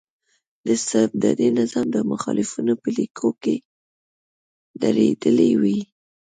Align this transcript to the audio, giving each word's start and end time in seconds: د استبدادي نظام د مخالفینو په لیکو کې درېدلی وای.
د 0.65 0.67
استبدادي 0.77 1.47
نظام 1.59 1.87
د 1.95 1.97
مخالفینو 2.11 2.73
په 2.81 2.89
لیکو 2.97 3.29
کې 3.43 3.55
درېدلی 4.81 5.51
وای. 5.61 5.79